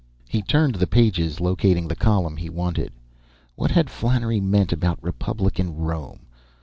He 0.27 0.41
turned 0.41 0.73
the 0.73 0.87
pages, 0.87 1.39
locating 1.39 1.87
the 1.87 1.95
column 1.95 2.35
he 2.37 2.49
wanted. 2.49 2.91
What 3.55 3.69
had 3.69 3.87
Flannery 3.91 4.39
meant 4.39 4.73
about 4.73 4.97
Republican 5.03 5.75
Rome? 5.77 6.21